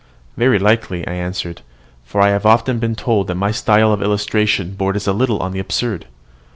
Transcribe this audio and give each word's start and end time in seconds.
"Very 0.35 0.57
likely," 0.57 1.05
I 1.07 1.13
answered; 1.13 1.61
"for 2.03 2.21
I 2.21 2.29
have 2.29 2.43
often 2.43 2.79
been 2.79 2.95
told 2.95 3.27
that 3.27 3.35
my 3.35 3.51
style 3.51 3.93
of 3.93 4.01
illustration 4.01 4.71
borders 4.73 5.05
a 5.07 5.13
little 5.13 5.37
on 5.43 5.51
the 5.51 5.59
absurd. 5.59 6.07